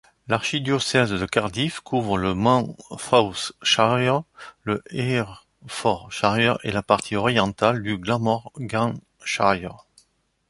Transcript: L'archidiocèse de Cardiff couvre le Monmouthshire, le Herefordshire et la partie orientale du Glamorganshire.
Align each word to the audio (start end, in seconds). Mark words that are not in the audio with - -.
L'archidiocèse 0.29 1.11
de 1.11 1.25
Cardiff 1.27 1.79
couvre 1.81 2.17
le 2.17 2.33
Monmouthshire, 2.33 4.23
le 4.63 4.81
Herefordshire 4.89 6.57
et 6.63 6.71
la 6.71 6.81
partie 6.81 7.15
orientale 7.15 7.83
du 7.83 7.99
Glamorganshire. 7.99 9.85